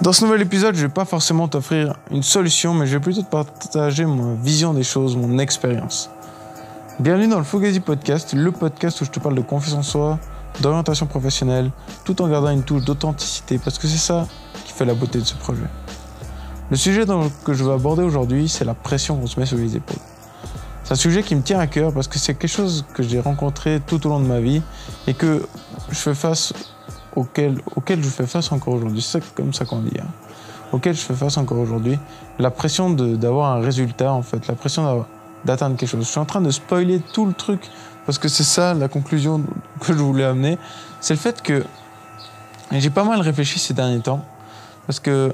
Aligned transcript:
Dans 0.00 0.12
ce 0.12 0.24
nouvel 0.24 0.42
épisode, 0.42 0.74
je 0.74 0.82
vais 0.82 0.92
pas 0.92 1.04
forcément 1.04 1.46
t'offrir 1.46 1.94
une 2.10 2.24
solution, 2.24 2.74
mais 2.74 2.86
je 2.86 2.96
vais 2.96 3.00
plutôt 3.00 3.22
te 3.22 3.30
partager 3.30 4.04
ma 4.04 4.34
vision 4.34 4.74
des 4.74 4.82
choses, 4.82 5.16
mon 5.16 5.38
expérience. 5.38 6.10
Bienvenue 6.98 7.28
dans 7.28 7.38
le 7.38 7.44
Fugazi 7.44 7.78
Podcast, 7.78 8.34
le 8.34 8.50
podcast 8.50 9.00
où 9.00 9.04
je 9.04 9.10
te 9.10 9.20
parle 9.20 9.36
de 9.36 9.40
confiance 9.40 9.74
en 9.74 9.82
soi, 9.82 10.18
d'orientation 10.60 11.06
professionnelle, 11.06 11.70
tout 12.04 12.20
en 12.22 12.28
gardant 12.28 12.50
une 12.50 12.64
touche 12.64 12.84
d'authenticité, 12.84 13.58
parce 13.58 13.78
que 13.78 13.86
c'est 13.86 13.96
ça 13.96 14.26
qui 14.64 14.72
fait 14.72 14.84
la 14.84 14.94
beauté 14.94 15.20
de 15.20 15.24
ce 15.24 15.36
projet. 15.36 15.62
Le 16.70 16.76
sujet 16.76 17.04
que 17.44 17.54
je 17.54 17.62
veux 17.62 17.72
aborder 17.72 18.02
aujourd'hui, 18.02 18.48
c'est 18.48 18.64
la 18.64 18.74
pression 18.74 19.16
qu'on 19.16 19.28
se 19.28 19.38
met 19.38 19.46
sur 19.46 19.58
les 19.58 19.76
épaules. 19.76 19.96
C'est 20.82 20.92
un 20.92 20.96
sujet 20.96 21.22
qui 21.22 21.36
me 21.36 21.42
tient 21.42 21.60
à 21.60 21.68
cœur 21.68 21.92
parce 21.92 22.08
que 22.08 22.18
c'est 22.18 22.34
quelque 22.34 22.50
chose 22.50 22.84
que 22.94 23.04
j'ai 23.04 23.20
rencontré 23.20 23.80
tout 23.86 24.04
au 24.06 24.10
long 24.10 24.20
de 24.20 24.26
ma 24.26 24.40
vie 24.40 24.60
et 25.06 25.14
que 25.14 25.46
je 25.88 25.94
fais 25.94 26.14
face 26.14 26.52
auquel, 27.16 27.60
auquel 27.76 28.02
je 28.02 28.08
fais 28.08 28.26
face 28.26 28.52
encore 28.52 28.74
aujourd'hui. 28.74 29.02
C'est 29.02 29.22
comme 29.34 29.52
ça 29.52 29.64
qu'on 29.64 29.80
dit. 29.80 29.98
Hein. 29.98 30.06
Auquel 30.72 30.94
je 30.94 31.00
fais 31.00 31.14
face 31.14 31.36
encore 31.36 31.58
aujourd'hui. 31.58 31.98
La 32.38 32.50
pression 32.50 32.90
d'avoir 32.90 33.56
un 33.56 33.60
résultat, 33.60 34.12
en 34.12 34.22
fait. 34.22 34.46
La 34.46 34.54
pression 34.54 35.06
d'atteindre 35.44 35.76
quelque 35.76 35.90
chose. 35.90 36.04
Je 36.04 36.10
suis 36.10 36.20
en 36.20 36.24
train 36.24 36.40
de 36.40 36.50
spoiler 36.50 37.00
tout 37.12 37.26
le 37.26 37.32
truc 37.32 37.60
parce 38.06 38.18
que 38.18 38.28
c'est 38.28 38.44
ça 38.44 38.74
la 38.74 38.88
conclusion 38.88 39.42
que 39.80 39.92
je 39.92 39.98
voulais 39.98 40.24
amener. 40.24 40.58
C'est 41.00 41.14
le 41.14 41.20
fait 41.20 41.42
que 41.42 41.64
j'ai 42.72 42.90
pas 42.90 43.04
mal 43.04 43.20
réfléchi 43.20 43.58
ces 43.58 43.74
derniers 43.74 44.00
temps 44.00 44.24
parce 44.86 45.00
que 45.00 45.32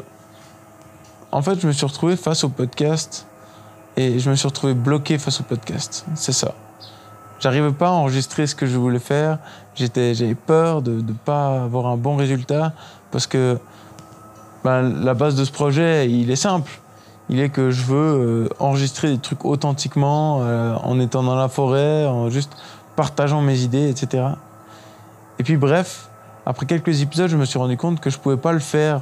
en 1.32 1.42
fait, 1.42 1.60
je 1.60 1.66
me 1.66 1.72
suis 1.72 1.86
retrouvé 1.86 2.16
face 2.16 2.42
au 2.42 2.48
podcast 2.48 3.26
et 3.96 4.18
je 4.18 4.30
me 4.30 4.34
suis 4.34 4.48
retrouvé 4.48 4.74
bloqué 4.74 5.16
face 5.18 5.40
au 5.40 5.44
podcast. 5.44 6.04
C'est 6.14 6.32
ça. 6.32 6.54
J'arrivais 7.40 7.72
pas 7.72 7.88
à 7.88 7.92
enregistrer 7.92 8.46
ce 8.46 8.54
que 8.54 8.66
je 8.66 8.76
voulais 8.76 8.98
faire. 8.98 9.38
J'étais, 9.74 10.14
j'avais 10.14 10.34
peur 10.34 10.82
de 10.82 10.92
ne 11.00 11.12
pas 11.12 11.62
avoir 11.62 11.86
un 11.86 11.96
bon 11.96 12.16
résultat 12.16 12.72
parce 13.10 13.26
que 13.26 13.58
ben, 14.62 14.82
la 14.82 15.14
base 15.14 15.36
de 15.36 15.44
ce 15.44 15.50
projet, 15.50 16.10
il 16.10 16.30
est 16.30 16.36
simple. 16.36 16.70
Il 17.30 17.40
est 17.40 17.48
que 17.48 17.70
je 17.70 17.84
veux 17.84 17.96
euh, 17.96 18.48
enregistrer 18.58 19.08
des 19.08 19.18
trucs 19.18 19.44
authentiquement, 19.44 20.40
euh, 20.42 20.74
en 20.82 21.00
étant 21.00 21.22
dans 21.22 21.36
la 21.36 21.48
forêt, 21.48 22.06
en 22.06 22.28
juste 22.28 22.52
partageant 22.94 23.40
mes 23.40 23.60
idées, 23.60 23.88
etc. 23.88 24.24
Et 25.38 25.42
puis 25.42 25.56
bref, 25.56 26.10
après 26.44 26.66
quelques 26.66 27.00
épisodes, 27.00 27.30
je 27.30 27.36
me 27.36 27.46
suis 27.46 27.58
rendu 27.58 27.78
compte 27.78 28.00
que 28.00 28.10
je 28.10 28.18
pouvais 28.18 28.36
pas 28.36 28.52
le 28.52 28.58
faire 28.58 29.00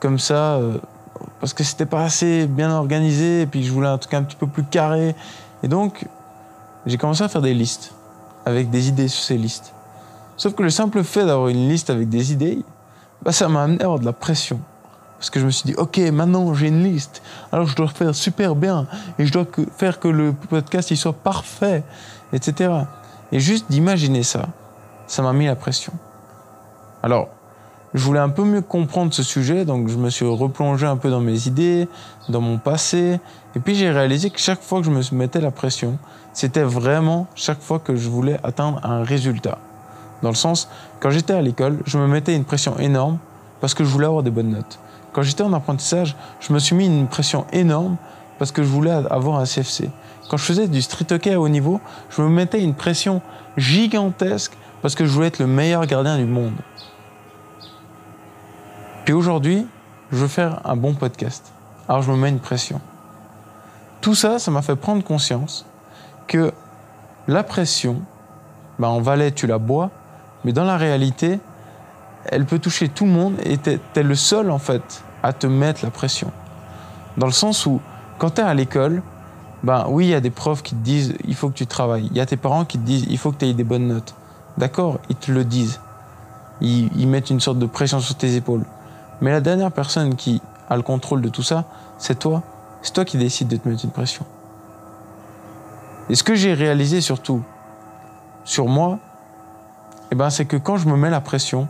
comme 0.00 0.18
ça 0.18 0.56
euh, 0.56 0.76
parce 1.40 1.54
que 1.54 1.64
c'était 1.64 1.86
pas 1.86 2.02
assez 2.02 2.46
bien 2.46 2.70
organisé 2.70 3.42
et 3.42 3.46
puis 3.46 3.62
je 3.62 3.72
voulais 3.72 3.88
un 3.88 3.96
truc 3.96 4.12
un 4.12 4.24
petit 4.24 4.36
peu 4.36 4.46
plus 4.46 4.64
carré. 4.64 5.14
Et 5.62 5.68
donc, 5.68 6.06
j'ai 6.88 6.96
commencé 6.96 7.22
à 7.22 7.28
faire 7.28 7.42
des 7.42 7.54
listes 7.54 7.92
avec 8.44 8.70
des 8.70 8.88
idées 8.88 9.08
sur 9.08 9.22
ces 9.22 9.36
listes. 9.36 9.72
Sauf 10.36 10.54
que 10.54 10.62
le 10.62 10.70
simple 10.70 11.02
fait 11.04 11.26
d'avoir 11.26 11.48
une 11.48 11.68
liste 11.68 11.90
avec 11.90 12.08
des 12.08 12.32
idées, 12.32 12.64
bah, 13.22 13.32
ça 13.32 13.48
m'a 13.48 13.64
amené 13.64 13.80
à 13.82 13.84
avoir 13.84 13.98
de 13.98 14.04
la 14.04 14.12
pression. 14.12 14.58
Parce 15.18 15.30
que 15.30 15.40
je 15.40 15.46
me 15.46 15.50
suis 15.50 15.66
dit, 15.66 15.74
ok, 15.74 15.98
maintenant 16.12 16.54
j'ai 16.54 16.68
une 16.68 16.84
liste, 16.84 17.22
alors 17.50 17.66
je 17.66 17.74
dois 17.74 17.88
faire 17.88 18.14
super 18.14 18.54
bien, 18.54 18.86
et 19.18 19.26
je 19.26 19.32
dois 19.32 19.46
faire 19.76 19.98
que 19.98 20.08
le 20.08 20.32
podcast 20.32 20.92
il 20.92 20.96
soit 20.96 21.12
parfait, 21.12 21.82
etc. 22.32 22.72
Et 23.32 23.40
juste 23.40 23.66
d'imaginer 23.68 24.22
ça, 24.22 24.46
ça 25.08 25.22
m'a 25.22 25.32
mis 25.32 25.46
la 25.46 25.56
pression. 25.56 25.92
Alors, 27.02 27.28
je 27.98 28.04
voulais 28.04 28.20
un 28.20 28.28
peu 28.28 28.44
mieux 28.44 28.62
comprendre 28.62 29.12
ce 29.12 29.24
sujet, 29.24 29.64
donc 29.64 29.88
je 29.88 29.96
me 29.96 30.08
suis 30.08 30.24
replongé 30.24 30.86
un 30.86 30.96
peu 30.96 31.10
dans 31.10 31.20
mes 31.20 31.48
idées, 31.48 31.88
dans 32.28 32.40
mon 32.40 32.58
passé, 32.58 33.18
et 33.56 33.60
puis 33.60 33.74
j'ai 33.74 33.90
réalisé 33.90 34.30
que 34.30 34.38
chaque 34.38 34.62
fois 34.62 34.78
que 34.80 34.86
je 34.86 34.90
me 34.90 35.02
mettais 35.12 35.40
la 35.40 35.50
pression, 35.50 35.98
c'était 36.32 36.62
vraiment 36.62 37.26
chaque 37.34 37.60
fois 37.60 37.80
que 37.80 37.96
je 37.96 38.08
voulais 38.08 38.38
atteindre 38.44 38.80
un 38.84 39.02
résultat. 39.02 39.58
Dans 40.22 40.28
le 40.28 40.36
sens, 40.36 40.68
quand 41.00 41.10
j'étais 41.10 41.32
à 41.32 41.42
l'école, 41.42 41.80
je 41.86 41.98
me 41.98 42.06
mettais 42.06 42.36
une 42.36 42.44
pression 42.44 42.78
énorme 42.78 43.18
parce 43.60 43.74
que 43.74 43.82
je 43.82 43.88
voulais 43.88 44.06
avoir 44.06 44.22
des 44.22 44.30
bonnes 44.30 44.50
notes. 44.50 44.78
Quand 45.12 45.22
j'étais 45.22 45.42
en 45.42 45.52
apprentissage, 45.52 46.14
je 46.38 46.52
me 46.52 46.60
suis 46.60 46.76
mis 46.76 46.86
une 46.86 47.08
pression 47.08 47.46
énorme 47.52 47.96
parce 48.38 48.52
que 48.52 48.62
je 48.62 48.68
voulais 48.68 48.92
avoir 48.92 49.40
un 49.40 49.44
CFC. 49.44 49.90
Quand 50.30 50.36
je 50.36 50.44
faisais 50.44 50.68
du 50.68 50.82
street 50.82 51.06
hockey 51.10 51.32
à 51.32 51.40
haut 51.40 51.48
niveau, 51.48 51.80
je 52.10 52.22
me 52.22 52.28
mettais 52.28 52.62
une 52.62 52.74
pression 52.74 53.22
gigantesque 53.56 54.52
parce 54.82 54.94
que 54.94 55.04
je 55.04 55.10
voulais 55.10 55.26
être 55.26 55.40
le 55.40 55.48
meilleur 55.48 55.84
gardien 55.86 56.16
du 56.16 56.26
monde. 56.26 56.54
Aujourd'hui, 59.12 59.66
je 60.12 60.16
veux 60.18 60.28
faire 60.28 60.60
un 60.64 60.76
bon 60.76 60.92
podcast. 60.92 61.52
Alors 61.88 62.02
je 62.02 62.10
me 62.10 62.16
mets 62.16 62.28
une 62.28 62.40
pression. 62.40 62.80
Tout 64.02 64.14
ça, 64.14 64.38
ça 64.38 64.50
m'a 64.50 64.60
fait 64.60 64.76
prendre 64.76 65.02
conscience 65.02 65.64
que 66.26 66.52
la 67.26 67.42
pression, 67.42 68.02
ben 68.78 68.88
en 68.88 69.00
valet, 69.00 69.32
tu 69.32 69.46
la 69.46 69.58
bois, 69.58 69.90
mais 70.44 70.52
dans 70.52 70.64
la 70.64 70.76
réalité, 70.76 71.40
elle 72.26 72.44
peut 72.44 72.58
toucher 72.58 72.88
tout 72.88 73.06
le 73.06 73.10
monde 73.10 73.34
et 73.44 73.56
tu 73.56 73.78
es, 73.94 74.02
le 74.02 74.14
seul, 74.14 74.50
en 74.50 74.58
fait, 74.58 75.02
à 75.22 75.32
te 75.32 75.46
mettre 75.46 75.84
la 75.84 75.90
pression. 75.90 76.30
Dans 77.16 77.26
le 77.26 77.32
sens 77.32 77.64
où, 77.64 77.80
quand 78.18 78.30
tu 78.34 78.40
es 78.42 78.44
à 78.44 78.52
l'école, 78.52 79.02
ben 79.62 79.86
oui, 79.88 80.06
il 80.06 80.10
y 80.10 80.14
a 80.14 80.20
des 80.20 80.30
profs 80.30 80.62
qui 80.62 80.74
te 80.74 80.84
disent 80.84 81.14
il 81.24 81.34
faut 81.34 81.48
que 81.48 81.54
tu 81.54 81.66
travailles. 81.66 82.08
Il 82.10 82.16
y 82.16 82.20
a 82.20 82.26
tes 82.26 82.36
parents 82.36 82.66
qui 82.66 82.78
te 82.78 82.84
disent 82.84 83.06
il 83.08 83.16
faut 83.16 83.32
que 83.32 83.38
tu 83.38 83.46
aies 83.46 83.54
des 83.54 83.64
bonnes 83.64 83.88
notes. 83.88 84.14
D'accord, 84.58 84.98
ils 85.08 85.16
te 85.16 85.32
le 85.32 85.44
disent. 85.44 85.80
ils 86.60 87.08
mettent 87.08 87.30
une 87.30 87.40
sorte 87.40 87.58
de 87.58 87.66
pression 87.66 88.00
sur 88.00 88.14
tes 88.14 88.36
épaules. 88.36 88.64
Mais 89.20 89.30
la 89.30 89.40
dernière 89.40 89.72
personne 89.72 90.14
qui 90.14 90.40
a 90.68 90.76
le 90.76 90.82
contrôle 90.82 91.22
de 91.22 91.28
tout 91.28 91.42
ça, 91.42 91.64
c'est 91.98 92.18
toi. 92.18 92.42
C'est 92.82 92.92
toi 92.92 93.04
qui 93.04 93.18
décides 93.18 93.48
de 93.48 93.56
te 93.56 93.68
mettre 93.68 93.84
une 93.84 93.90
pression. 93.90 94.24
Et 96.08 96.14
ce 96.14 96.22
que 96.22 96.34
j'ai 96.34 96.54
réalisé 96.54 97.00
surtout 97.00 97.42
sur 98.44 98.66
moi, 98.66 98.98
eh 100.10 100.14
ben, 100.14 100.30
c'est 100.30 100.46
que 100.46 100.56
quand 100.56 100.76
je 100.76 100.88
me 100.88 100.96
mets 100.96 101.10
la 101.10 101.20
pression, 101.20 101.68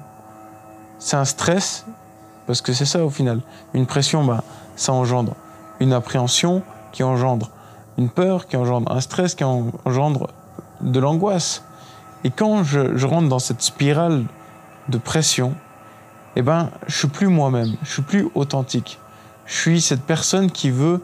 c'est 0.99 1.17
un 1.17 1.25
stress, 1.25 1.87
parce 2.47 2.61
que 2.61 2.73
c'est 2.73 2.85
ça 2.85 3.05
au 3.05 3.11
final. 3.11 3.41
Une 3.75 3.87
pression, 3.87 4.25
ben, 4.25 4.43
ça 4.77 4.93
engendre 4.93 5.35
une 5.81 5.93
appréhension 5.93 6.63
qui 6.93 7.03
engendre 7.03 7.51
une 7.97 8.11
peur, 8.11 8.47
qui 8.47 8.57
engendre 8.57 8.93
un 8.93 9.01
stress, 9.01 9.35
qui 9.35 9.45
engendre 9.45 10.29
de 10.81 11.01
l'angoisse. 11.01 11.65
Et 12.23 12.31
quand 12.31 12.63
je, 12.63 12.97
je 12.97 13.07
rentre 13.07 13.29
dans 13.29 13.39
cette 13.39 13.63
spirale 13.63 14.25
de 14.89 14.99
pression, 14.99 15.55
eh 16.39 16.43
ben, 16.43 16.71
je 16.87 16.97
suis 16.97 17.09
plus 17.09 17.27
moi-même, 17.27 17.75
je 17.83 17.91
suis 17.95 18.03
plus 18.03 18.29
authentique. 18.37 19.01
Je 19.45 19.55
suis 19.57 19.81
cette 19.81 20.03
personne 20.03 20.53
qui 20.53 20.71
veut 20.71 21.03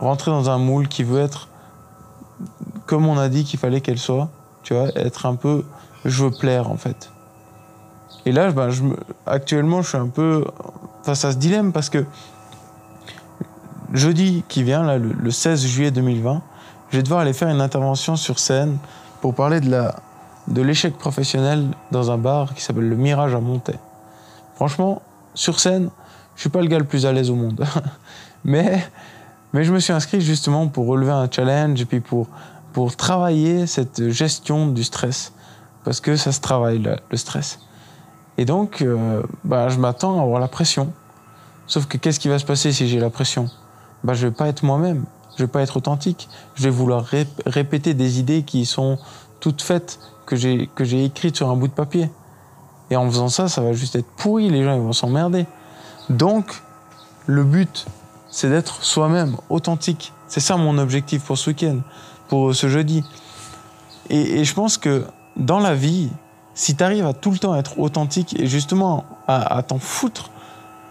rentrer 0.00 0.30
dans 0.30 0.48
un 0.48 0.56
moule, 0.56 0.88
qui 0.88 1.04
veut 1.04 1.20
être 1.20 1.48
comme 2.86 3.06
on 3.06 3.18
a 3.18 3.28
dit 3.28 3.44
qu'il 3.44 3.58
fallait 3.58 3.82
qu'elle 3.82 3.98
soit, 3.98 4.30
tu 4.62 4.72
vois, 4.72 4.88
être 4.96 5.26
un 5.26 5.34
peu, 5.34 5.64
je 6.06 6.24
veux 6.24 6.30
plaire 6.30 6.70
en 6.70 6.76
fait. 6.76 7.10
Et 8.24 8.32
là, 8.32 8.50
ben, 8.52 8.70
je 8.70 8.84
me, 8.84 8.96
actuellement, 9.26 9.82
je 9.82 9.88
suis 9.90 9.98
un 9.98 10.08
peu 10.08 10.46
face 11.02 11.26
à 11.26 11.32
ce 11.32 11.36
dilemme 11.36 11.72
parce 11.72 11.90
que 11.90 12.06
jeudi 13.92 14.44
qui 14.48 14.62
vient, 14.62 14.82
là, 14.82 14.96
le, 14.96 15.30
16 15.30 15.66
juillet 15.66 15.90
2020, 15.90 16.40
je 16.90 16.96
vais 16.96 17.02
devoir 17.02 17.20
aller 17.20 17.34
faire 17.34 17.48
une 17.48 17.60
intervention 17.60 18.16
sur 18.16 18.38
scène 18.38 18.78
pour 19.20 19.34
parler 19.34 19.60
de 19.60 19.90
de 20.48 20.62
l'échec 20.62 20.96
professionnel 20.96 21.68
dans 21.90 22.10
un 22.10 22.18
bar 22.18 22.54
qui 22.54 22.62
s'appelle 22.62 22.88
le 22.88 22.96
Mirage 22.96 23.34
à 23.34 23.40
Montaix. 23.40 23.78
Franchement, 24.54 25.02
sur 25.34 25.60
scène, 25.60 25.90
je 26.36 26.40
suis 26.40 26.50
pas 26.50 26.60
le 26.60 26.66
gars 26.66 26.78
le 26.78 26.84
plus 26.84 27.06
à 27.06 27.12
l'aise 27.12 27.30
au 27.30 27.34
monde. 27.34 27.64
mais, 28.44 28.84
mais 29.52 29.64
je 29.64 29.72
me 29.72 29.80
suis 29.80 29.92
inscrit 29.92 30.20
justement 30.20 30.68
pour 30.68 30.86
relever 30.86 31.12
un 31.12 31.28
challenge 31.30 31.80
et 31.80 31.84
puis 31.84 32.00
pour, 32.00 32.28
pour 32.72 32.96
travailler 32.96 33.66
cette 33.66 34.10
gestion 34.10 34.68
du 34.68 34.84
stress. 34.84 35.32
Parce 35.84 36.00
que 36.00 36.16
ça 36.16 36.32
se 36.32 36.40
travaille, 36.40 36.78
le, 36.78 37.16
stress. 37.16 37.60
Et 38.38 38.44
donc, 38.44 38.80
euh, 38.80 39.22
bah, 39.44 39.68
je 39.68 39.78
m'attends 39.78 40.18
à 40.18 40.22
avoir 40.22 40.40
la 40.40 40.48
pression. 40.48 40.92
Sauf 41.66 41.86
que 41.86 41.98
qu'est-ce 41.98 42.18
qui 42.18 42.28
va 42.28 42.38
se 42.38 42.44
passer 42.44 42.72
si 42.72 42.88
j'ai 42.88 43.00
la 43.00 43.10
pression? 43.10 43.50
Bah, 44.02 44.14
Je 44.14 44.26
vais 44.26 44.32
pas 44.32 44.48
être 44.48 44.62
moi-même. 44.62 45.04
Je 45.36 45.44
vais 45.44 45.48
pas 45.48 45.62
être 45.62 45.76
authentique. 45.76 46.28
Je 46.54 46.64
vais 46.64 46.70
vouloir 46.70 47.04
répéter 47.46 47.92
des 47.92 48.20
idées 48.20 48.44
qui 48.44 48.66
sont 48.66 48.98
toutes 49.40 49.62
faites, 49.62 49.98
que 50.26 50.36
j'ai 50.36 51.04
écrites 51.04 51.36
sur 51.36 51.50
un 51.50 51.56
bout 51.56 51.68
de 51.68 51.72
papier. 51.72 52.08
Et 52.90 52.96
en 52.96 53.08
faisant 53.08 53.28
ça, 53.28 53.48
ça 53.48 53.62
va 53.62 53.72
juste 53.72 53.96
être 53.96 54.08
pourri, 54.16 54.50
les 54.50 54.62
gens 54.62 54.78
vont 54.78 54.92
s'emmerder. 54.92 55.46
Donc, 56.10 56.62
le 57.26 57.44
but, 57.44 57.86
c'est 58.30 58.50
d'être 58.50 58.82
soi-même, 58.82 59.36
authentique. 59.48 60.12
C'est 60.28 60.40
ça 60.40 60.56
mon 60.56 60.78
objectif 60.78 61.22
pour 61.22 61.38
ce 61.38 61.50
week-end, 61.50 61.78
pour 62.28 62.54
ce 62.54 62.68
jeudi. 62.68 63.04
Et, 64.10 64.44
je 64.44 64.54
pense 64.54 64.76
que 64.76 65.04
dans 65.36 65.60
la 65.60 65.74
vie, 65.74 66.10
si 66.54 66.76
tu 66.76 66.84
arrives 66.84 67.06
à 67.06 67.14
tout 67.14 67.30
le 67.30 67.38
temps 67.38 67.54
être 67.54 67.78
authentique 67.78 68.38
et 68.38 68.46
justement 68.46 69.04
à, 69.26 69.62
t'en 69.62 69.78
foutre 69.78 70.30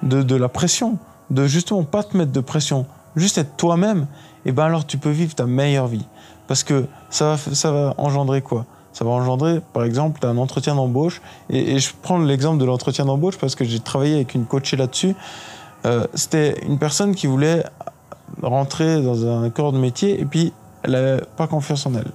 de, 0.01 0.35
la 0.35 0.49
pression, 0.49 0.97
de 1.29 1.45
justement 1.45 1.83
pas 1.83 2.03
te 2.03 2.17
mettre 2.17 2.31
de 2.31 2.41
pression, 2.41 2.85
juste 3.15 3.37
être 3.37 3.55
toi-même, 3.55 4.07
et 4.45 4.51
ben 4.51 4.65
alors 4.65 4.85
tu 4.85 4.97
peux 4.97 5.11
vivre 5.11 5.35
ta 5.35 5.45
meilleure 5.45 5.87
vie. 5.87 6.05
Parce 6.47 6.63
que 6.63 6.87
ça 7.09 7.37
va 7.63 7.93
engendrer 7.97 8.41
quoi? 8.41 8.65
Ça 8.93 9.03
va 9.03 9.11
engendrer, 9.11 9.59
par 9.73 9.83
exemple, 9.83 10.25
un 10.25 10.37
entretien 10.37 10.75
d'embauche. 10.75 11.21
Et, 11.49 11.79
je 11.79 11.91
prends 12.01 12.19
l'exemple 12.19 12.59
de 12.59 12.65
l'entretien 12.65 13.05
d'embauche 13.05 13.37
parce 13.37 13.55
que 13.55 13.65
j'ai 13.65 13.79
travaillé 13.79 14.15
avec 14.15 14.35
une 14.35 14.45
coachée 14.45 14.77
là-dessus. 14.77 15.15
Euh, 15.85 16.05
c'était 16.13 16.59
une 16.65 16.77
personne 16.77 17.15
qui 17.15 17.27
voulait 17.27 17.63
rentrer 18.41 19.01
dans 19.01 19.27
un 19.27 19.49
corps 19.49 19.73
de 19.73 19.79
métier 19.79 20.19
et 20.19 20.25
puis 20.25 20.53
elle 20.83 20.91
n'avait 20.91 21.21
pas 21.35 21.47
confiance 21.47 21.85
en 21.85 21.95
elle. 21.95 22.11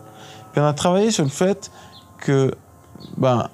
Puis 0.52 0.60
on 0.60 0.64
a 0.64 0.72
travaillé 0.72 1.10
sur 1.10 1.24
le 1.24 1.30
fait 1.30 1.70
que 2.18 2.52
ben, 3.16 3.48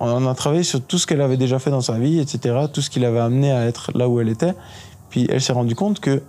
on 0.00 0.26
a 0.26 0.34
travaillé 0.34 0.62
sur 0.62 0.80
tout 0.82 0.98
ce 0.98 1.06
qu'elle 1.06 1.20
avait 1.20 1.36
déjà 1.36 1.58
fait 1.58 1.70
dans 1.70 1.80
sa 1.80 1.98
vie, 1.98 2.20
etc., 2.20 2.66
tout 2.72 2.80
ce 2.80 2.90
qui 2.90 3.00
l'avait 3.00 3.18
amené 3.18 3.50
à 3.50 3.66
être 3.66 3.90
là 3.94 4.08
où 4.08 4.20
elle 4.20 4.28
était. 4.28 4.54
Puis 5.10 5.26
elle 5.30 5.40
s'est 5.40 5.52
rendue 5.52 5.74
compte 5.74 6.00
que 6.00 6.22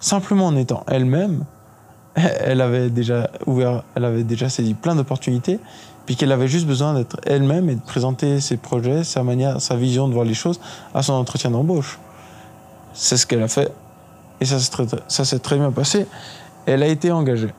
simplement 0.00 0.48
en 0.48 0.56
étant 0.56 0.84
elle-même, 0.88 1.44
elle 2.40 2.60
avait 2.60 2.90
déjà 2.90 3.30
ouvert, 3.46 3.82
elle 3.94 4.04
avait 4.04 4.24
déjà 4.24 4.48
saisi 4.48 4.74
plein 4.74 4.94
d'opportunités, 4.94 5.58
puis 6.06 6.16
qu'elle 6.16 6.32
avait 6.32 6.48
juste 6.48 6.66
besoin 6.66 6.94
d'être 6.94 7.16
elle-même 7.26 7.68
et 7.70 7.74
de 7.74 7.80
présenter 7.80 8.40
ses 8.40 8.56
projets, 8.56 9.04
sa 9.04 9.22
manière, 9.22 9.60
sa 9.60 9.76
vision 9.76 10.08
de 10.08 10.14
voir 10.14 10.24
les 10.24 10.34
choses 10.34 10.60
à 10.94 11.02
son 11.02 11.14
entretien 11.14 11.50
d'embauche. 11.50 11.98
C'est 12.92 13.16
ce 13.16 13.26
qu'elle 13.26 13.42
a 13.42 13.48
fait, 13.48 13.72
et 14.40 14.44
ça 14.44 14.58
s'est 14.58 15.38
très, 15.38 15.56
bien 15.56 15.72
passé. 15.72 16.06
Elle 16.66 16.82
a 16.82 16.86
été 16.86 17.10
engagée. 17.10 17.52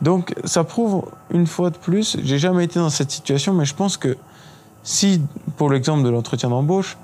Donc 0.00 0.34
ça 0.44 0.64
prouve 0.64 1.04
une 1.30 1.46
fois 1.46 1.70
de 1.70 1.76
plus, 1.76 2.16
j'ai 2.24 2.38
jamais 2.38 2.64
été 2.64 2.80
dans 2.80 2.90
cette 2.90 3.10
situation, 3.10 3.54
mais 3.54 3.64
je 3.64 3.74
pense 3.74 3.96
que 3.96 4.16
si, 4.82 5.22
pour 5.56 5.70
l'exemple 5.70 6.02
de 6.02 6.08
l'entretien 6.08 6.48
d'embauche, 6.48 6.96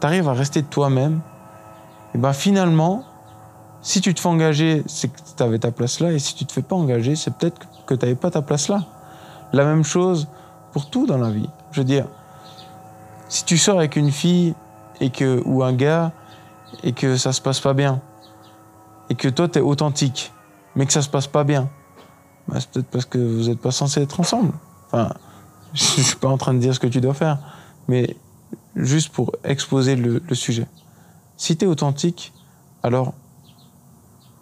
tu 0.00 0.06
arrives 0.06 0.28
à 0.28 0.32
rester 0.32 0.62
toi-même, 0.62 1.20
et 2.14 2.18
ben 2.18 2.32
finalement, 2.32 3.04
si 3.86 4.00
tu 4.00 4.12
te 4.14 4.20
fais 4.20 4.28
engager, 4.28 4.82
c'est 4.86 5.06
que 5.06 5.20
tu 5.36 5.40
avais 5.44 5.60
ta 5.60 5.70
place 5.70 6.00
là, 6.00 6.10
et 6.10 6.18
si 6.18 6.34
tu 6.34 6.44
te 6.44 6.52
fais 6.52 6.60
pas 6.60 6.74
engager, 6.74 7.14
c'est 7.14 7.32
peut-être 7.32 7.68
que 7.86 7.94
tu 7.94 8.04
n'avais 8.04 8.16
pas 8.16 8.32
ta 8.32 8.42
place 8.42 8.66
là. 8.66 8.84
La 9.52 9.64
même 9.64 9.84
chose 9.84 10.26
pour 10.72 10.90
tout 10.90 11.06
dans 11.06 11.18
la 11.18 11.30
vie. 11.30 11.48
Je 11.70 11.82
veux 11.82 11.84
dire, 11.84 12.08
si 13.28 13.44
tu 13.44 13.56
sors 13.56 13.78
avec 13.78 13.94
une 13.94 14.10
fille 14.10 14.56
et 15.00 15.10
que, 15.10 15.40
ou 15.44 15.62
un 15.62 15.72
gars 15.72 16.10
et 16.82 16.94
que 16.94 17.16
ça 17.16 17.32
se 17.32 17.40
passe 17.40 17.60
pas 17.60 17.74
bien, 17.74 18.00
et 19.08 19.14
que 19.14 19.28
toi 19.28 19.48
tu 19.48 19.60
es 19.60 19.62
authentique, 19.62 20.32
mais 20.74 20.84
que 20.84 20.92
ça 20.92 21.00
se 21.00 21.08
passe 21.08 21.28
pas 21.28 21.44
bien, 21.44 21.70
bah, 22.48 22.56
c'est 22.58 22.68
peut-être 22.70 22.90
parce 22.90 23.04
que 23.04 23.18
vous 23.18 23.48
n'êtes 23.48 23.60
pas 23.60 23.70
censé 23.70 24.02
être 24.02 24.18
ensemble. 24.18 24.52
Enfin, 24.88 25.14
je 25.74 25.84
suis 25.84 26.16
pas 26.16 26.28
en 26.28 26.38
train 26.38 26.54
de 26.54 26.58
dire 26.58 26.74
ce 26.74 26.80
que 26.80 26.88
tu 26.88 27.00
dois 27.00 27.14
faire, 27.14 27.38
mais 27.86 28.16
juste 28.74 29.10
pour 29.10 29.30
exposer 29.44 29.94
le, 29.94 30.20
sujet. 30.32 30.66
Si 31.36 31.56
tu 31.56 31.66
es 31.66 31.68
authentique, 31.68 32.32
alors 32.82 33.14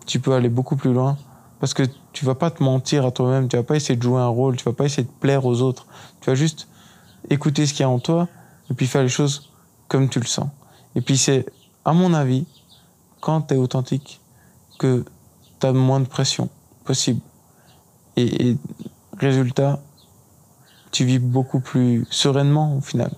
tu 0.06 0.20
peux 0.20 0.34
aller 0.34 0.48
beaucoup 0.48 0.76
plus 0.76 0.92
loin 0.92 1.16
parce 1.60 1.74
que 1.74 1.82
tu 2.12 2.24
vas 2.24 2.34
pas 2.34 2.50
te 2.50 2.62
mentir 2.62 3.06
à 3.06 3.10
toi-même, 3.10 3.48
tu 3.48 3.56
vas 3.56 3.62
pas 3.62 3.76
essayer 3.76 3.96
de 3.96 4.02
jouer 4.02 4.20
un 4.20 4.28
rôle, 4.28 4.56
tu 4.56 4.64
vas 4.64 4.72
pas 4.72 4.84
essayer 4.84 5.04
de 5.04 5.12
plaire 5.20 5.46
aux 5.46 5.62
autres. 5.62 5.86
Tu 6.20 6.30
vas 6.30 6.34
juste 6.34 6.68
écouter 7.30 7.66
ce 7.66 7.72
qu'il 7.72 7.80
y 7.80 7.84
a 7.84 7.88
en 7.88 7.98
toi 7.98 8.28
et 8.70 8.74
puis 8.74 8.86
faire 8.86 9.02
les 9.02 9.08
choses 9.08 9.50
comme 9.88 10.08
tu 10.08 10.20
le 10.20 10.26
sens. 10.26 10.48
Et 10.94 11.00
puis 11.00 11.16
c'est, 11.16 11.46
à 11.84 11.92
mon 11.92 12.12
avis, 12.12 12.46
quand 13.20 13.42
tu 13.42 13.54
es 13.54 13.56
authentique, 13.56 14.20
que 14.78 15.04
tu 15.60 15.66
as 15.66 15.72
moins 15.72 16.00
de 16.00 16.06
pression 16.06 16.48
possible. 16.84 17.20
et 18.16 18.56
résultat, 19.18 19.80
tu 20.94 21.04
vis 21.04 21.18
beaucoup 21.18 21.60
plus 21.60 22.06
sereinement 22.10 22.76
au 22.76 22.80
final. 22.80 23.10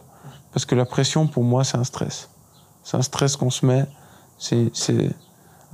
Parce 0.52 0.64
que 0.64 0.74
la 0.74 0.86
pression, 0.86 1.26
pour 1.26 1.44
moi, 1.44 1.62
c'est 1.62 1.76
un 1.76 1.84
stress. 1.84 2.30
C'est 2.82 2.96
un 2.96 3.02
stress 3.02 3.36
qu'on 3.36 3.50
se 3.50 3.66
met. 3.66 3.84
C'est, 4.38 4.70
c'est... 4.72 5.14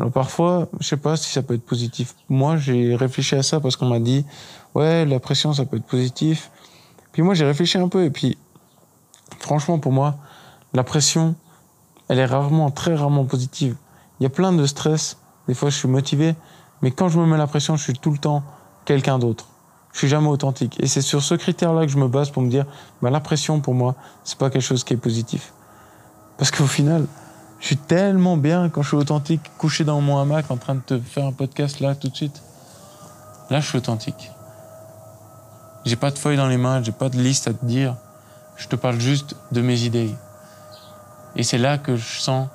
Alors 0.03 0.11
parfois, 0.11 0.67
je 0.81 0.89
sais 0.89 0.97
pas 0.97 1.17
si 1.17 1.31
ça 1.31 1.43
peut 1.43 1.55
être 1.55 1.65
positif. 1.65 2.17
Moi, 2.29 2.57
j'ai 2.57 2.97
réfléchi 2.97 3.37
à 3.37 3.45
ça 3.45 3.61
parce 3.61 3.77
qu'on 3.77 3.87
m'a 3.87 4.01
dit, 4.01 4.27
ouais, 4.75 5.05
la 5.05 5.21
pression, 5.21 5.53
ça 5.53 5.65
peut 5.65 5.77
être 5.77 5.87
positif. 5.87 6.51
Puis 7.13 7.23
moi, 7.23 7.35
j'ai 7.35 7.45
réfléchi 7.45 7.79
un 7.79 7.87
peu 7.87 8.03
et 8.03 8.11
puis, 8.11 8.37
franchement, 9.39 9.79
pour 9.79 9.93
moi, 9.93 10.17
la 10.75 10.83
pression, 10.83 11.37
elle 12.09 12.19
est 12.19 12.27
rarement, 12.27 12.73
très 12.73 12.97
rarement 12.97 13.25
positive. 13.27 13.77
Il 14.19 14.25
y 14.25 14.27
a 14.27 14.29
plein 14.29 14.53
de 14.53 14.67
stress. 14.67 15.19
Des 15.47 15.55
fois, 15.55 15.71
je 15.71 15.77
suis 15.77 15.87
motivé, 15.87 16.35
mais 16.83 16.91
quand 16.91 17.09
je 17.09 17.21
me 17.21 17.25
mets 17.25 17.39
la 17.39 17.47
pression, 17.47 17.77
je 17.77 17.85
suis 17.85 17.93
tout 17.93 18.11
le 18.11 18.19
temps 18.19 18.43
quelqu'un 18.85 19.21
d'autre 19.21 19.47
je 19.93 19.99
suis 19.99 20.09
jamais 20.09 20.29
authentique. 20.29 20.79
Et 20.81 20.87
c'est 20.87 21.03
sur 21.03 21.23
ce 21.23 21.35
critère-là 21.35 21.85
que 21.85 21.93
je 21.93 21.99
me 21.99 22.09
base 22.09 22.31
pour 22.31 22.43
me 22.43 22.49
dire, 22.49 22.65
bah, 23.03 23.11
la 23.11 23.21
pression 23.21 23.61
pour 23.61 23.75
moi, 23.75 23.95
c'est 24.25 24.39
pas 24.39 24.49
quelque 24.49 24.63
chose 24.63 24.85
qui 24.85 24.95
est 24.95 24.97
positif. 24.97 25.53
Parce 26.39 26.51
qu'au 26.51 26.67
final, 26.67 27.07
je 27.63 27.69
suis 27.69 27.77
tellement 27.77 28.37
bien 28.37 28.69
quand 28.69 28.83
je 28.83 28.89
suis 28.89 28.97
authentique, 28.97 29.41
couché 29.57 29.85
dans 29.85 30.01
mon 30.01 30.19
hamac, 30.19 30.51
en 30.51 30.57
train 30.57 30.75
de 30.75 30.81
te 30.81 30.99
faire 30.99 31.25
un 31.25 31.33
podcast 31.33 31.79
là 31.79 31.95
tout 31.95 32.09
de 32.09 32.17
suite. 32.17 32.43
Là, 33.51 33.61
je 33.61 33.69
suis 33.69 33.79
authentique. 33.79 34.33
J'ai 35.85 35.95
pas 35.95 36.11
de 36.11 36.19
feuille 36.19 36.37
dans 36.37 36.49
les 36.49 36.57
mains, 36.57 36.83
j'ai 36.83 36.91
pas 36.91 37.09
de 37.09 37.17
liste 37.17 37.47
à 37.47 37.55
te 37.55 37.65
dire. 37.65 37.95
Je 38.57 38.67
te 38.67 38.75
parle 38.75 38.99
juste 38.99 39.37
de 39.53 39.61
mes 39.61 39.83
idées. 39.85 40.13
Et 41.37 41.45
c'est 41.45 41.57
là 41.57 41.79
que 41.79 41.95
je 41.95 42.19
sens 42.19 42.49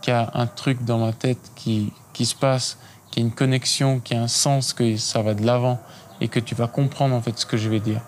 qu'il 0.00 0.14
y 0.14 0.16
a 0.16 0.30
un 0.32 0.46
truc 0.46 0.82
dans 0.82 0.98
ma 0.98 1.12
tête 1.12 1.52
qui, 1.54 1.92
qui 2.14 2.24
se 2.24 2.34
passe, 2.34 2.78
qu'il 3.10 3.22
y 3.22 3.26
a 3.26 3.28
une 3.28 3.34
connexion, 3.34 4.00
qu'il 4.00 4.16
y 4.16 4.20
a 4.20 4.22
un 4.22 4.28
sens, 4.28 4.72
que 4.72 4.96
ça 4.96 5.20
va 5.20 5.34
de 5.34 5.44
l'avant 5.44 5.78
et 6.22 6.28
que 6.28 6.40
tu 6.40 6.54
vas 6.54 6.68
comprendre 6.68 7.14
en 7.14 7.20
fait 7.20 7.38
ce 7.38 7.44
que 7.44 7.58
je 7.58 7.68
vais 7.68 7.80
dire. 7.80 8.00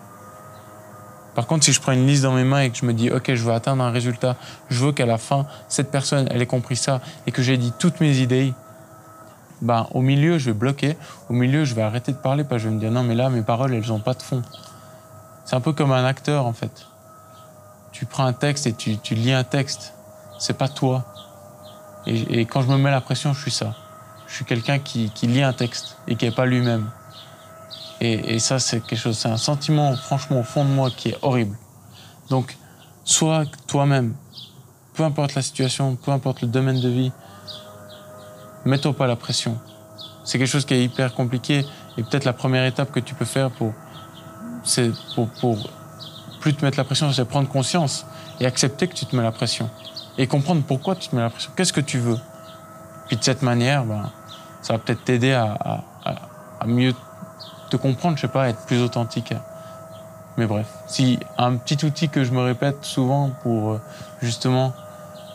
Par 1.37 1.45
contre, 1.45 1.65
si 1.65 1.71
je 1.71 1.79
prends 1.79 1.91
une 1.91 2.07
liste 2.07 2.23
dans 2.23 2.33
mes 2.33 2.43
mains 2.43 2.61
et 2.61 2.71
que 2.71 2.77
je 2.77 2.83
me 2.83 2.93
dis, 2.93 3.11
OK, 3.11 3.31
je 3.31 3.43
veux 3.43 3.53
atteindre 3.53 3.83
un 3.83 3.91
résultat, 3.91 4.37
je 4.71 4.83
veux 4.83 4.91
qu'à 4.91 5.05
la 5.05 5.19
fin, 5.19 5.45
cette 5.67 5.91
personne, 5.91 6.27
elle 6.31 6.41
ait 6.41 6.47
compris 6.47 6.75
ça 6.75 6.99
et 7.27 7.31
que 7.31 7.43
j'ai 7.43 7.57
dit 7.57 7.71
toutes 7.77 7.99
mes 7.99 8.17
idées, 8.17 8.55
ben, 9.61 9.85
au 9.91 10.01
milieu, 10.01 10.39
je 10.39 10.49
vais 10.49 10.57
bloquer. 10.57 10.97
Au 11.29 11.33
milieu, 11.33 11.63
je 11.63 11.75
vais 11.75 11.83
arrêter 11.83 12.11
de 12.11 12.17
parler 12.17 12.43
parce 12.43 12.63
que 12.63 12.63
je 12.63 12.69
vais 12.69 12.73
me 12.73 12.79
dire, 12.79 12.89
non, 12.89 13.03
mais 13.03 13.13
là, 13.13 13.29
mes 13.29 13.43
paroles, 13.43 13.75
elles 13.75 13.85
n'ont 13.85 13.99
pas 13.99 14.15
de 14.15 14.23
fond. 14.23 14.41
C'est 15.45 15.55
un 15.55 15.61
peu 15.61 15.73
comme 15.73 15.91
un 15.91 16.05
acteur, 16.05 16.47
en 16.47 16.53
fait. 16.53 16.87
Tu 17.91 18.07
prends 18.07 18.25
un 18.25 18.33
texte 18.33 18.65
et 18.65 18.73
tu, 18.73 18.97
lis 19.13 19.31
un 19.31 19.43
texte. 19.43 19.93
C'est 20.39 20.57
pas 20.57 20.69
toi. 20.69 21.05
Et, 22.07 22.47
quand 22.47 22.63
je 22.63 22.67
me 22.67 22.77
mets 22.77 22.89
la 22.89 23.01
pression, 23.01 23.33
je 23.33 23.41
suis 23.43 23.51
ça. 23.51 23.75
Je 24.27 24.33
suis 24.33 24.45
quelqu'un 24.45 24.79
qui, 24.79 25.11
qui 25.11 25.27
lit 25.27 25.43
un 25.43 25.53
texte 25.53 25.97
et 26.07 26.15
qui 26.15 26.25
n'est 26.25 26.31
pas 26.31 26.47
lui-même. 26.47 26.89
Et, 27.99 28.37
ça, 28.39 28.59
c'est 28.59 28.79
quelque 28.81 28.99
chose, 28.99 29.17
c'est 29.17 29.29
un 29.29 29.37
sentiment, 29.37 29.95
franchement, 29.95 30.39
au 30.39 30.43
fond 30.43 30.63
de 30.63 30.69
moi, 30.69 30.91
qui 30.95 31.09
est 31.09 31.17
horrible. 31.23 31.57
Donc, 32.29 32.55
sois 33.03 33.45
toi-même, 33.65 34.13
peu 34.93 35.03
importe 35.03 35.33
la 35.33 35.41
situation, 35.41 35.95
peu 35.95 36.11
importe 36.11 36.41
le 36.41 36.47
domaine 36.47 36.79
de 36.79 36.89
vie, 36.89 37.11
mets-toi 38.65 38.93
pas 38.93 39.07
la 39.07 39.15
pression. 39.15 39.57
C'est 40.23 40.37
quelque 40.37 40.49
chose 40.49 40.65
qui 40.65 40.75
est 40.75 40.83
hyper 40.83 41.15
compliqué 41.15 41.65
et 41.97 42.03
peut-être 42.03 42.25
la 42.25 42.33
première 42.33 42.65
étape 42.65 42.91
que 42.91 42.99
tu 42.99 43.15
peux 43.15 43.25
faire 43.25 43.49
pour, 43.49 43.73
c'est 44.63 44.91
pour, 45.15 45.29
pour 45.39 45.69
plus 46.39 46.53
te 46.53 46.63
mettre 46.63 46.77
la 46.77 46.83
pression, 46.83 47.11
c'est 47.11 47.25
prendre 47.25 47.49
conscience 47.49 48.05
et 48.39 48.45
accepter 48.45 48.87
que 48.87 48.93
tu 48.93 49.05
te 49.05 49.15
mets 49.15 49.23
la 49.23 49.31
pression 49.31 49.69
et 50.19 50.27
comprendre 50.27 50.61
pourquoi 50.67 50.95
tu 50.95 51.09
te 51.09 51.15
mets 51.15 51.21
la 51.21 51.29
pression. 51.31 51.51
Qu'est-ce 51.55 51.73
que 51.73 51.81
tu 51.81 51.97
veux? 51.97 52.19
Puis 53.07 53.17
de 53.17 53.23
cette 53.23 53.41
manière, 53.41 53.85
ben, 53.85 54.11
ça 54.61 54.73
va 54.73 54.79
peut-être 54.79 55.03
t'aider 55.03 55.31
à, 55.31 55.53
à, 56.03 56.15
à 56.59 56.67
mieux 56.67 56.93
te 57.69 57.77
comprendre, 57.77 58.17
je 58.17 58.21
sais 58.21 58.27
pas, 58.27 58.49
être 58.49 58.65
plus 58.65 58.81
authentique. 58.81 59.33
Mais 60.37 60.45
bref, 60.45 60.67
si 60.87 61.19
un 61.37 61.55
petit 61.55 61.83
outil 61.83 62.09
que 62.09 62.23
je 62.23 62.31
me 62.31 62.41
répète 62.41 62.85
souvent 62.85 63.31
pour 63.41 63.71
euh, 63.71 63.81
justement 64.21 64.73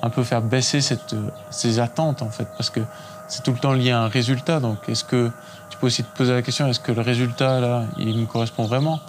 un 0.00 0.10
peu 0.10 0.22
faire 0.22 0.42
baisser 0.42 0.80
cette, 0.80 1.12
euh, 1.14 1.28
ces 1.50 1.80
attentes 1.80 2.22
en 2.22 2.30
fait, 2.30 2.46
parce 2.56 2.70
que 2.70 2.80
c'est 3.28 3.42
tout 3.42 3.52
le 3.52 3.58
temps 3.58 3.72
lié 3.72 3.90
à 3.90 4.00
un 4.00 4.08
résultat. 4.08 4.60
Donc 4.60 4.78
est-ce 4.88 5.02
que 5.02 5.30
tu 5.70 5.78
peux 5.78 5.88
aussi 5.88 6.04
te 6.04 6.16
poser 6.16 6.32
la 6.32 6.42
question, 6.42 6.68
est-ce 6.68 6.78
que 6.78 6.92
le 6.92 7.00
résultat 7.00 7.60
là, 7.60 7.84
il 7.98 8.16
me 8.16 8.26
correspond 8.26 8.64
vraiment? 8.64 9.00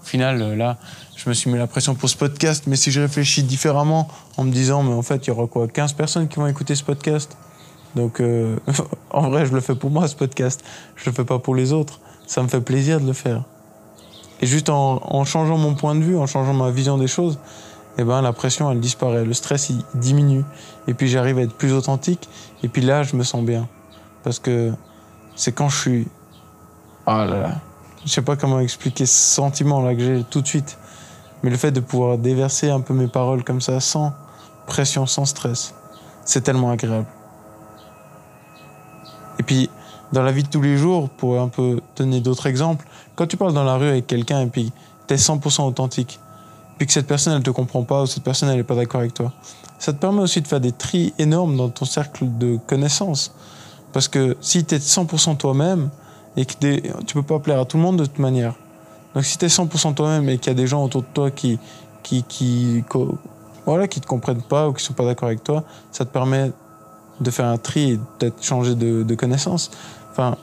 Au 0.00 0.06
final, 0.06 0.40
euh, 0.40 0.56
là, 0.56 0.78
je 1.16 1.28
me 1.28 1.34
suis 1.34 1.50
mis 1.50 1.58
la 1.58 1.66
pression 1.66 1.94
pour 1.94 2.08
ce 2.08 2.16
podcast, 2.16 2.64
mais 2.66 2.76
si 2.76 2.90
je 2.90 3.02
réfléchis 3.02 3.42
différemment 3.42 4.08
en 4.38 4.44
me 4.44 4.50
disant, 4.50 4.82
mais 4.82 4.94
en 4.94 5.02
fait, 5.02 5.26
il 5.26 5.28
y 5.28 5.30
aura 5.32 5.46
quoi 5.46 5.68
15 5.68 5.92
personnes 5.92 6.28
qui 6.28 6.36
vont 6.36 6.46
écouter 6.46 6.74
ce 6.74 6.82
podcast? 6.82 7.36
Donc, 7.94 8.22
en 9.10 9.28
vrai, 9.28 9.44
je 9.44 9.52
le 9.52 9.60
fais 9.60 9.74
pour 9.74 9.90
moi, 9.90 10.08
ce 10.08 10.14
podcast. 10.14 10.64
Je 10.96 11.10
le 11.10 11.14
fais 11.14 11.24
pas 11.24 11.38
pour 11.38 11.54
les 11.54 11.72
autres 11.72 12.00
ça 12.30 12.44
me 12.44 12.46
fait 12.46 12.60
plaisir 12.60 13.00
de 13.00 13.06
le 13.08 13.12
faire. 13.12 13.42
Et 14.40 14.46
juste 14.46 14.68
en, 14.68 15.24
changeant 15.24 15.58
mon 15.58 15.74
point 15.74 15.96
de 15.96 16.00
vue, 16.00 16.16
en 16.16 16.28
changeant 16.28 16.54
ma 16.54 16.70
vision 16.70 16.96
des 16.96 17.08
choses, 17.08 17.40
eh 17.98 18.04
ben, 18.04 18.22
la 18.22 18.32
pression, 18.32 18.70
elle 18.70 18.78
disparaît, 18.78 19.24
le 19.24 19.32
stress, 19.32 19.70
il 19.70 19.82
diminue. 19.96 20.44
Et 20.86 20.94
puis 20.94 21.08
j'arrive 21.08 21.38
à 21.38 21.42
être 21.42 21.54
plus 21.54 21.72
authentique. 21.72 22.28
Et 22.62 22.68
puis 22.68 22.82
là, 22.82 23.02
je 23.02 23.16
me 23.16 23.24
sens 23.24 23.42
bien. 23.42 23.66
Parce 24.22 24.38
que 24.38 24.72
c'est 25.34 25.50
quand 25.50 25.68
je 25.70 25.76
suis... 25.76 26.08
Ah 27.04 27.24
là 27.24 27.40
là. 27.40 27.50
Je 28.04 28.10
sais 28.12 28.22
pas 28.22 28.36
comment 28.36 28.60
expliquer 28.60 29.06
ce 29.06 29.34
sentiment 29.34 29.82
là 29.82 29.92
que 29.92 30.00
j'ai 30.00 30.22
tout 30.22 30.40
de 30.40 30.46
suite. 30.46 30.78
Mais 31.42 31.50
le 31.50 31.56
fait 31.56 31.72
de 31.72 31.80
pouvoir 31.80 32.16
déverser 32.16 32.70
un 32.70 32.80
peu 32.80 32.94
mes 32.94 33.08
paroles 33.08 33.42
comme 33.42 33.60
ça, 33.60 33.80
sans 33.80 34.12
pression, 34.68 35.04
sans 35.04 35.24
stress, 35.24 35.74
c'est 36.24 36.42
tellement 36.42 36.70
agréable. 36.70 37.08
Et 39.40 39.42
puis, 39.42 39.68
dans 40.12 40.22
la 40.22 40.32
vie 40.32 40.42
de 40.42 40.48
tous 40.48 40.62
les 40.62 40.76
jours, 40.76 41.08
pour 41.08 41.40
un 41.40 41.48
peu 41.48 41.80
donner 41.96 42.20
d'autres 42.20 42.46
exemples, 42.46 42.86
quand 43.14 43.26
tu 43.26 43.36
parles 43.36 43.52
dans 43.52 43.64
la 43.64 43.76
rue 43.76 43.88
avec 43.88 44.06
quelqu'un 44.06 44.40
et 44.40 44.46
puis 44.46 44.72
tu 45.06 45.14
es 45.14 45.16
100% 45.16 45.66
authentique, 45.66 46.18
puis 46.78 46.86
que 46.86 46.92
cette 46.92 47.06
personne 47.06 47.34
elle 47.34 47.42
te 47.42 47.50
comprend 47.50 47.82
pas 47.82 48.02
ou 48.02 48.06
cette 48.06 48.24
personne 48.24 48.48
elle 48.48 48.58
est 48.58 48.64
pas 48.64 48.74
d'accord 48.74 49.00
avec 49.00 49.14
toi, 49.14 49.32
ça 49.78 49.92
te 49.92 49.98
permet 49.98 50.20
aussi 50.20 50.40
de 50.40 50.46
faire 50.48 50.60
des 50.60 50.72
tris 50.72 51.14
énormes 51.18 51.56
dans 51.56 51.68
ton 51.68 51.84
cercle 51.84 52.26
de 52.38 52.58
connaissances. 52.66 53.34
Parce 53.92 54.08
que 54.08 54.36
si 54.40 54.64
tu 54.64 54.74
es 54.74 54.78
100% 54.78 55.36
toi-même 55.36 55.90
et 56.36 56.44
que 56.44 56.54
des, 56.60 56.92
tu 57.06 57.14
peux 57.14 57.22
pas 57.22 57.38
plaire 57.38 57.60
à 57.60 57.64
tout 57.64 57.76
le 57.76 57.82
monde 57.82 57.98
de 57.98 58.04
toute 58.04 58.18
manière. 58.18 58.54
Donc 59.14 59.24
si 59.24 59.36
tu 59.38 59.44
es 59.44 59.48
100% 59.48 59.94
toi-même 59.94 60.28
et 60.28 60.38
qu'il 60.38 60.48
y 60.48 60.50
a 60.50 60.54
des 60.54 60.66
gens 60.66 60.84
autour 60.84 61.02
de 61.02 61.08
toi 61.12 61.30
qui 61.30 61.58
qui 62.02 62.22
qui 62.22 62.84
voilà, 63.66 63.88
qui 63.88 64.00
te 64.00 64.06
comprennent 64.06 64.42
pas 64.42 64.68
ou 64.68 64.72
qui 64.72 64.84
sont 64.84 64.94
pas 64.94 65.04
d'accord 65.04 65.28
avec 65.28 65.44
toi, 65.44 65.64
ça 65.92 66.04
te 66.04 66.10
permet 66.10 66.52
de 67.20 67.30
faire 67.30 67.46
un 67.46 67.58
tri 67.58 67.92
et 67.92 68.00
peut-être 68.18 68.42
changer 68.42 68.74
de, 68.74 69.02
de 69.02 69.14
connaissances. 69.14 69.70
Enfin, 70.10 70.36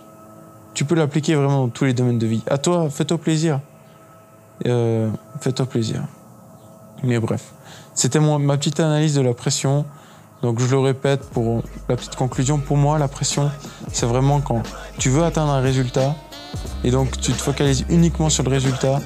tu 0.73 0.85
peux 0.85 0.95
l'appliquer 0.95 1.35
vraiment 1.35 1.63
dans 1.63 1.69
tous 1.69 1.85
les 1.85 1.93
domaines 1.93 2.19
de 2.19 2.27
vie. 2.27 2.43
À 2.49 2.57
toi, 2.57 2.89
fais-toi 2.89 3.17
plaisir. 3.17 3.59
Euh, 4.65 5.09
fais-toi 5.41 5.65
plaisir. 5.65 6.03
Mais 7.03 7.19
bref, 7.19 7.53
c'était 7.93 8.19
ma 8.19 8.57
petite 8.57 8.79
analyse 8.79 9.15
de 9.15 9.21
la 9.21 9.33
pression. 9.33 9.85
Donc 10.41 10.59
je 10.59 10.67
le 10.67 10.79
répète 10.79 11.21
pour 11.31 11.63
la 11.89 11.95
petite 11.95 12.15
conclusion, 12.15 12.59
pour 12.59 12.77
moi 12.77 12.99
la 12.99 13.07
pression, 13.07 13.49
c'est 13.91 14.05
vraiment 14.05 14.39
quand 14.39 14.61
tu 14.99 15.09
veux 15.09 15.23
atteindre 15.23 15.51
un 15.51 15.61
résultat 15.61 16.15
et 16.83 16.91
donc 16.91 17.19
tu 17.19 17.31
te 17.31 17.41
focalises 17.41 17.85
uniquement 17.89 18.29
sur 18.29 18.43
le 18.43 18.51
résultat 18.51 18.99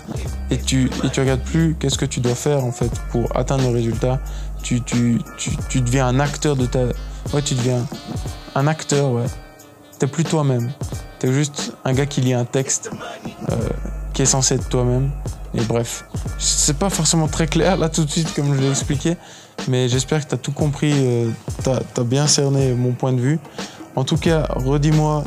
et 0.49 0.57
tu 0.57 0.91
et 1.05 1.09
tu 1.09 1.21
regardes 1.21 1.41
plus 1.41 1.75
qu'est-ce 1.79 1.97
que 1.97 2.05
tu 2.05 2.19
dois 2.19 2.35
faire 2.35 2.65
en 2.65 2.73
fait 2.73 2.91
pour 3.11 3.33
atteindre 3.35 3.63
le 3.63 3.73
résultat. 3.73 4.19
Tu, 4.61 4.81
tu, 4.81 5.21
tu, 5.37 5.51
tu 5.69 5.81
deviens 5.81 6.05
un 6.05 6.19
acteur 6.19 6.57
de 6.57 6.65
ta 6.65 6.83
ouais 7.33 7.41
tu 7.41 7.55
deviens 7.55 7.85
un 8.53 8.67
acteur 8.67 9.11
ouais. 9.11 9.25
T'es 10.01 10.07
plus 10.07 10.23
toi-même. 10.23 10.71
T'es 11.19 11.31
juste 11.31 11.73
un 11.85 11.93
gars 11.93 12.07
qui 12.07 12.21
lit 12.21 12.33
un 12.33 12.43
texte 12.43 12.89
euh, 13.51 13.55
qui 14.13 14.23
est 14.23 14.25
censé 14.25 14.55
être 14.55 14.67
toi-même. 14.67 15.11
Et 15.53 15.61
bref, 15.61 16.05
c'est 16.39 16.79
pas 16.79 16.89
forcément 16.89 17.27
très 17.27 17.45
clair 17.45 17.77
là 17.77 17.87
tout 17.87 18.03
de 18.03 18.09
suite 18.09 18.33
comme 18.33 18.55
je 18.55 18.59
l'ai 18.59 18.69
expliqué, 18.71 19.15
mais 19.67 19.89
j'espère 19.89 20.23
que 20.23 20.29
tu 20.29 20.33
as 20.33 20.39
tout 20.39 20.53
compris, 20.53 20.91
euh, 20.91 21.29
tu 21.63 21.69
as, 21.69 22.03
bien 22.03 22.25
cerné 22.25 22.73
mon 22.73 22.93
point 22.93 23.13
de 23.13 23.21
vue. 23.21 23.39
En 23.95 24.03
tout 24.03 24.17
cas, 24.17 24.47
redis-moi 24.55 25.23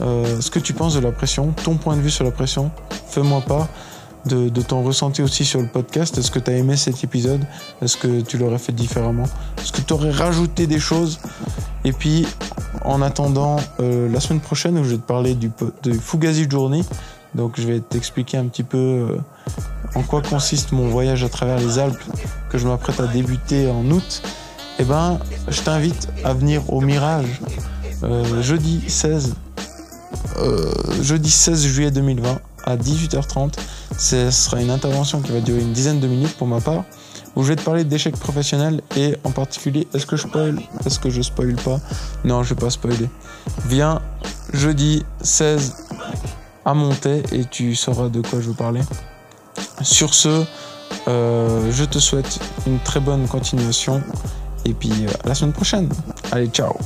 euh, 0.00 0.40
ce 0.40 0.50
que 0.50 0.60
tu 0.60 0.72
penses 0.72 0.94
de 0.94 1.00
la 1.00 1.12
pression, 1.12 1.52
ton 1.62 1.76
point 1.76 1.94
de 1.94 2.00
vue 2.00 2.10
sur 2.10 2.24
la 2.24 2.30
pression. 2.30 2.70
Fais-moi 3.10 3.42
part 3.42 3.68
de, 4.24 4.62
ton 4.62 4.82
ressenti 4.82 5.22
aussi 5.22 5.44
sur 5.44 5.60
le 5.60 5.66
podcast. 5.66 6.16
Est-ce 6.16 6.30
que 6.30 6.38
tu 6.38 6.50
as 6.50 6.56
aimé 6.56 6.76
cet 6.76 7.04
épisode? 7.04 7.44
Est-ce 7.82 7.98
que 7.98 8.22
tu 8.22 8.38
l'aurais 8.38 8.58
fait 8.58 8.72
différemment? 8.72 9.28
Est-ce 9.58 9.72
que 9.72 9.82
tu 9.82 9.92
aurais 9.92 10.10
rajouté 10.10 10.66
des 10.66 10.80
choses? 10.80 11.20
Et 11.84 11.92
puis, 11.92 12.26
en 12.84 13.02
attendant 13.02 13.56
euh, 13.80 14.08
la 14.10 14.20
semaine 14.20 14.40
prochaine 14.40 14.78
où 14.78 14.84
je 14.84 14.90
vais 14.90 14.96
te 14.96 15.06
parler 15.06 15.34
du, 15.34 15.50
de 15.82 15.92
Fugazi 15.92 16.48
Journey, 16.48 16.84
donc 17.34 17.60
je 17.60 17.66
vais 17.66 17.80
t'expliquer 17.80 18.38
un 18.38 18.46
petit 18.46 18.62
peu 18.62 18.78
euh, 18.78 19.18
en 19.94 20.02
quoi 20.02 20.22
consiste 20.22 20.72
mon 20.72 20.88
voyage 20.88 21.22
à 21.24 21.28
travers 21.28 21.58
les 21.58 21.78
Alpes 21.78 22.02
que 22.50 22.58
je 22.58 22.66
m'apprête 22.66 23.00
à 23.00 23.06
débuter 23.06 23.70
en 23.70 23.88
août. 23.90 24.22
Eh 24.78 24.84
ben, 24.84 25.18
je 25.48 25.60
t'invite 25.60 26.08
à 26.24 26.32
venir 26.32 26.72
au 26.72 26.80
Mirage 26.80 27.40
euh, 28.02 28.42
jeudi 28.42 28.82
16 28.88 29.34
euh, 30.38 30.72
jeudi 31.02 31.30
16 31.30 31.66
juillet 31.66 31.90
2020 31.90 32.40
à 32.64 32.76
18h30. 32.76 33.54
Ce 33.98 34.30
sera 34.30 34.60
une 34.60 34.70
intervention 34.70 35.20
qui 35.20 35.32
va 35.32 35.40
durer 35.40 35.60
une 35.60 35.72
dizaine 35.72 36.00
de 36.00 36.06
minutes 36.08 36.36
pour 36.36 36.46
ma 36.46 36.60
part 36.60 36.84
où 37.36 37.42
je 37.42 37.48
vais 37.48 37.56
te 37.56 37.62
parler 37.62 37.84
d'échecs 37.84 38.16
professionnels 38.16 38.80
et 38.96 39.16
en 39.24 39.30
particulier 39.30 39.86
est-ce 39.94 40.06
que 40.06 40.16
je 40.16 40.22
spoil 40.22 40.60
Est-ce 40.84 40.98
que 40.98 41.10
je 41.10 41.22
spoil 41.22 41.54
pas? 41.54 41.80
Non, 42.24 42.42
je 42.42 42.54
vais 42.54 42.60
pas 42.60 42.70
spoiler. 42.70 43.08
Viens 43.66 44.00
jeudi 44.52 45.04
16 45.22 45.86
à 46.64 46.74
monter 46.74 47.22
et 47.32 47.44
tu 47.44 47.74
sauras 47.74 48.08
de 48.08 48.20
quoi 48.20 48.40
je 48.40 48.48
veux 48.48 48.54
parler. 48.54 48.80
Sur 49.82 50.14
ce, 50.14 50.44
euh, 51.08 51.72
je 51.72 51.84
te 51.84 51.98
souhaite 51.98 52.38
une 52.66 52.78
très 52.80 53.00
bonne 53.00 53.26
continuation 53.26 54.02
et 54.64 54.74
puis 54.74 54.92
euh, 55.06 55.10
à 55.24 55.28
la 55.28 55.34
semaine 55.34 55.52
prochaine. 55.52 55.88
Allez, 56.32 56.48
ciao 56.48 56.76